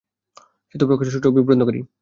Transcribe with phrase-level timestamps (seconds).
[0.71, 1.81] সেতো প্রকাশ্য শত্রু ও বিভ্রান্তকারী।